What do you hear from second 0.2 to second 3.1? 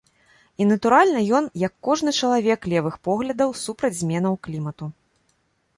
І, натуральна, ён, як кожны чалавек левых